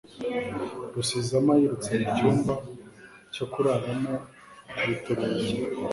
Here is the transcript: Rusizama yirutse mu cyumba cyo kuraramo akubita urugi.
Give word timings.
Rusizama 0.93 1.53
yirutse 1.59 1.89
mu 2.01 2.07
cyumba 2.15 2.53
cyo 3.33 3.45
kuraramo 3.51 4.13
akubita 4.69 5.07
urugi. 5.13 5.49